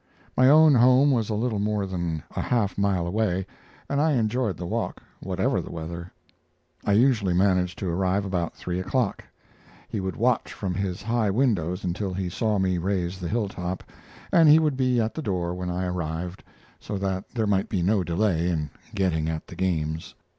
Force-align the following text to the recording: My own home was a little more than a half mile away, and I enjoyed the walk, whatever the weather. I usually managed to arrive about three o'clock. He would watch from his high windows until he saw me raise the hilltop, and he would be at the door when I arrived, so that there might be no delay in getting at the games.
My 0.35 0.49
own 0.49 0.73
home 0.73 1.11
was 1.11 1.29
a 1.29 1.35
little 1.35 1.59
more 1.59 1.85
than 1.85 2.23
a 2.35 2.41
half 2.41 2.75
mile 2.75 3.05
away, 3.05 3.45
and 3.87 4.01
I 4.01 4.13
enjoyed 4.13 4.57
the 4.57 4.65
walk, 4.65 4.99
whatever 5.19 5.61
the 5.61 5.69
weather. 5.71 6.11
I 6.83 6.93
usually 6.93 7.35
managed 7.35 7.77
to 7.77 7.87
arrive 7.87 8.25
about 8.25 8.55
three 8.55 8.79
o'clock. 8.79 9.23
He 9.87 9.99
would 9.99 10.15
watch 10.15 10.53
from 10.53 10.73
his 10.73 11.03
high 11.03 11.29
windows 11.29 11.83
until 11.83 12.15
he 12.15 12.29
saw 12.29 12.57
me 12.57 12.79
raise 12.79 13.19
the 13.19 13.29
hilltop, 13.29 13.83
and 14.31 14.49
he 14.49 14.57
would 14.57 14.75
be 14.75 14.99
at 14.99 15.13
the 15.13 15.21
door 15.21 15.53
when 15.53 15.69
I 15.69 15.85
arrived, 15.85 16.43
so 16.79 16.97
that 16.97 17.29
there 17.35 17.45
might 17.45 17.69
be 17.69 17.83
no 17.83 18.03
delay 18.03 18.49
in 18.49 18.71
getting 18.95 19.29
at 19.29 19.45
the 19.45 19.55
games. 19.55 20.15